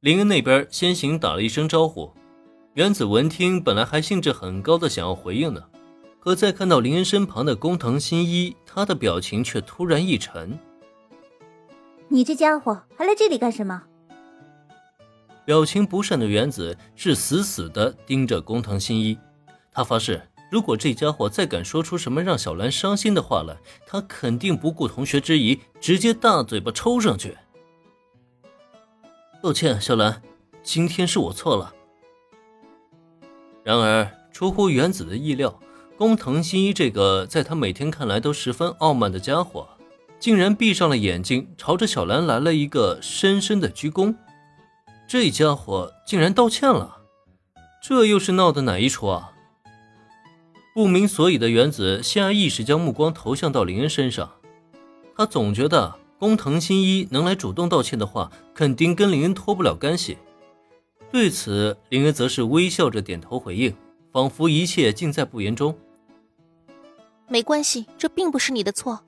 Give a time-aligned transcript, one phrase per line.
[0.00, 2.12] 林恩那边先行打了一声招呼。
[2.74, 5.62] 原子闻听，本来还兴致很高的想要回应呢，
[6.20, 10.58] 可在看到林恩身旁的工藤新一，他的表情却突然一沉。
[12.08, 13.84] 你这家伙还来这里干什么？
[15.46, 19.18] 表情不善的原子是死死的盯着工藤新一，
[19.72, 20.20] 他发誓，
[20.52, 23.56] 如果这家伙再敢说出什么让小兰伤心的话来，
[23.86, 27.34] 他肯定不顾同学之谊，直接大嘴巴抽上去。
[29.42, 30.22] 抱歉，小兰，
[30.62, 31.72] 今天是我错了。
[33.62, 35.60] 然而，出乎原子的意料，
[35.96, 39.68] 工藤新一这个在他每天看来都十分傲慢的家伙。
[40.18, 44.16] 竟然闭上了眼睛，朝着小兰来了一个深深的鞠躬。
[45.06, 47.02] 这家伙竟然道歉了，
[47.82, 49.32] 这又是闹的哪一出啊？
[50.74, 54.32] 不明所以的原子下意识将目光投向到林恩身上，
[55.14, 60.16] 他总觉得工藤新一能来主动道歉的话，肯定跟林恩脱不了干系。
[61.12, 63.74] 对此，林恩则是微笑着点头回应，
[64.12, 65.76] 仿佛一切尽在不言中。
[67.28, 69.02] 没关系，这并不是你的错。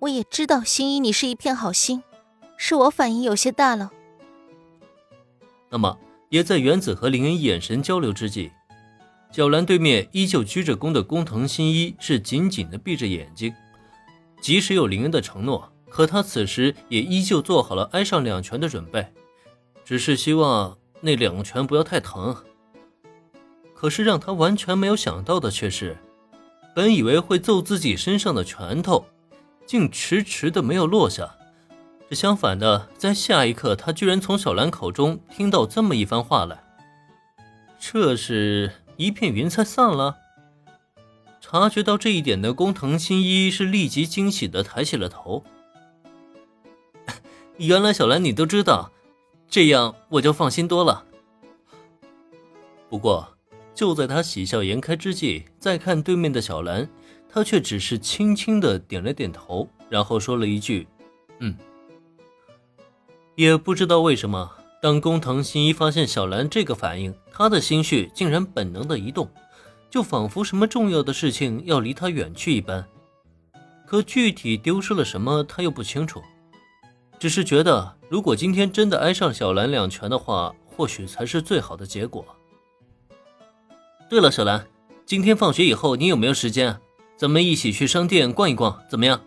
[0.00, 2.02] 我也知道新一你是一片好心，
[2.56, 3.90] 是我反应有些大了。
[5.70, 8.50] 那么，也在原子和林恩眼神交流之际，
[9.30, 13.54] 小兰对面依旧鞠着躬的工藤新一是紧紧的闭着眼睛。
[14.40, 19.12] 即使有林恩的承诺，可他此时也依旧做好了挨上两拳的准备，
[19.84, 22.34] 只是希望那两拳不要太疼。
[23.74, 25.98] 可是让他完全没有想到的却是，
[26.74, 29.04] 本以为会揍自己身上的拳头。
[29.66, 31.36] 竟迟迟的没有落下，
[32.08, 36.64] 这相反的，在下一刻，他居然从小兰口中听到这么一番话来。
[37.78, 40.16] 这是一片云彩散了。
[41.40, 45.44] 察觉到这一点的工藤新一是立即惊喜的抬起了头。
[47.66, 48.90] 原来小兰你都知道，
[49.48, 51.04] 这样我就放心多了。
[52.88, 53.36] 不过，
[53.72, 56.88] 就在他喜笑颜开之际，再看对面的小兰。
[57.34, 60.86] 他却只是轻轻的点了点头，然后说了一句
[61.38, 61.56] ：“嗯。”
[63.36, 64.50] 也不知道为什么，
[64.82, 69.30] 当工藤新一发现小兰这个反应，他的心绪竟然本能的移动，
[69.88, 72.84] 就仿佛什么重要的事情要离他远去一般。
[73.86, 76.20] 可具体丢失了什么，他又不清楚，
[77.22, 82.26] 只是觉得如果今天真的挨上小兰两拳的话，或许才是最好的结果。
[84.10, 84.66] 对了，小兰，
[85.06, 86.80] 今天放学以后你有没有时间？
[87.16, 89.20] 咱们一起去商店逛一逛，怎么样？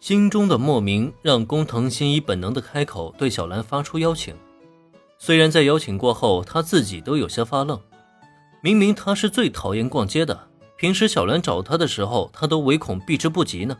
[0.00, 4.34] 心中的莫名让工藤新一本能的开口对小兰发出邀请。
[5.20, 7.80] 虽然在邀请过后，他自己都有些发愣。
[8.60, 13.78] 明明他是最讨厌逛街的，平时小兰找他的时候，他都唯恐避之不及呢。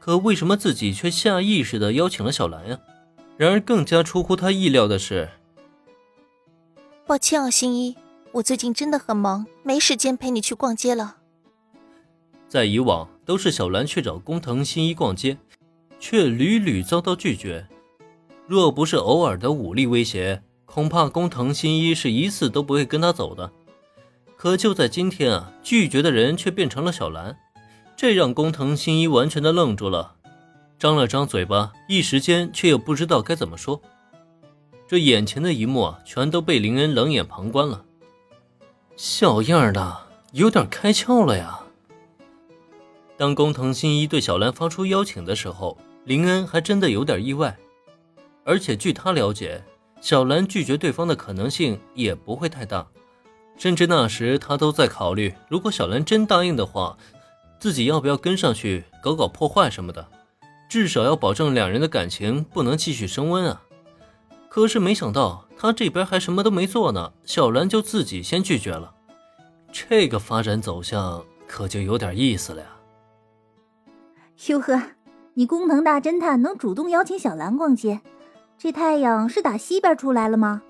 [0.00, 2.80] 可为什么自己却下意识的邀请了小兰呀？
[3.36, 5.28] 然而更加出乎他意料的是，
[7.06, 7.96] 抱歉啊，新一，
[8.32, 11.18] 我最近真的很忙，没时间陪你去逛街了。
[12.48, 15.38] 在以往都是小兰去找工藤新一逛街，
[15.98, 17.68] 却屡屡遭到拒绝。
[18.46, 23.52] 若不是偶尔的武力威胁，恐怕工藤新一是一次都不会跟他走的。
[24.36, 27.38] 可就在今天啊，拒绝的人却变成了小兰，
[28.00, 30.14] 这让工藤新一完全的愣住了，
[30.78, 33.82] 张了张嘴巴，一时间却又不知道该怎么说。
[34.88, 37.84] 这眼前的一幕啊，全都被林恩冷眼旁观了。
[38.96, 41.60] 小样的，有点开窍了呀！
[43.18, 47.54] 当工藤新一对小兰发出邀请的时候，林恩还真的有点意外。
[48.44, 49.62] 而且据他了解，
[50.00, 52.86] 小兰拒绝对方的可能性也不会太大。
[53.58, 56.96] 甚至那时他都在考虑，如果小兰真答应的话，
[57.60, 60.08] 自己要不要跟上去搞搞破坏什么的，
[60.68, 63.62] 至少要保证两人的感情不能继续升温啊。
[64.48, 68.94] 可是没想到他这边还什么都没做呢，小兰就自己先拒绝了。
[69.70, 72.68] 这个发展走向可就有点意思了呀。
[74.48, 74.82] 哟呵，
[75.34, 78.00] 你工藤大侦探能主动邀请小兰逛街，
[78.56, 80.62] 这太阳是打西边出来了吗？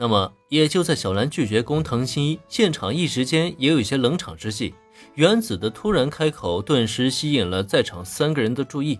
[0.00, 4.74] 那么，也就在小兰拒绝工藤新一，现场一时间也有些冷场之际，
[5.14, 8.98] 原子的突然开口，顿时吸引了在场三个人的注意。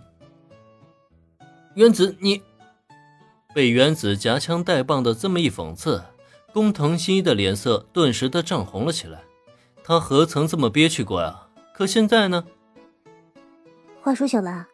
[1.73, 2.39] 原子，你
[3.51, 6.03] 被原子夹枪带棒的这么一讽刺，
[6.53, 9.23] 工藤新一的脸色顿时的涨红了起来。
[9.83, 11.47] 他何曾这么憋屈过呀？
[11.73, 12.45] 可现在呢？
[14.01, 14.67] 话说，小兰，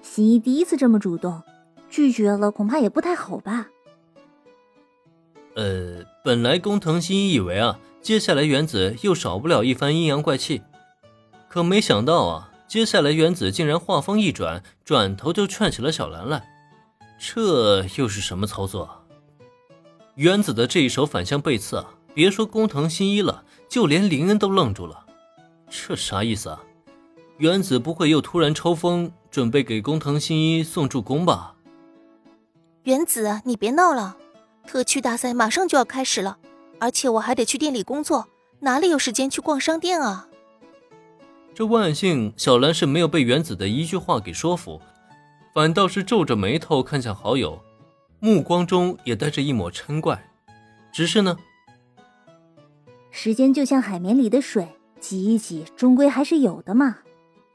[0.00, 1.42] 新一第一次这么主动，
[1.90, 3.68] 拒绝了恐怕也不太好吧？
[5.54, 10.62] 呃，本来工藤新一以为啊，接下来原子又少不了一番阴阳怪气，
[11.48, 16.44] 可没想到啊，接下来原子竟然话锋一转，转头就劝起了小兰来，
[17.18, 18.88] 这又是什么操作？
[20.16, 25.06] 原子的这一手反向背刺啊，别说工藤新一了，就连林恩都愣住了。
[25.68, 26.62] 这啥意思啊？
[27.38, 31.54] 原子不会又突然抽风，准备给工藤新一送助攻吧？
[32.84, 34.16] 原子，你别闹了，
[34.66, 36.38] 特区大赛马上就要开始了，
[36.80, 38.26] 而且我还得去店里工作，
[38.60, 40.28] 哪里有时间去逛商店啊？
[41.54, 44.80] 这万幸，小兰是没有被原子的一句话给说服，
[45.54, 47.60] 反倒是皱着眉头看向好友，
[48.18, 50.30] 目光中也带着一抹嗔怪。
[50.92, 51.36] 只是呢，
[53.10, 54.68] 时间就像海绵里的水，
[54.98, 56.98] 挤一挤，终归还是有的嘛。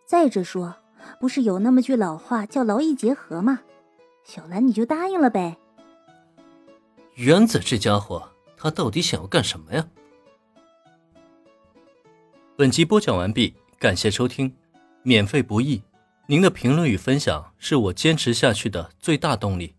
[0.05, 0.75] 再者说，
[1.19, 3.59] 不是有那么句老话叫“劳逸结合”吗？
[4.23, 5.57] 小兰，你就答应了呗。
[7.19, 9.85] 原子这家伙，他到底想要干什么呀？
[12.55, 14.55] 本集播讲完毕，感谢收听，
[15.03, 15.81] 免费不易，
[16.27, 19.75] 您的评论与分享是我坚持下去的最大动力。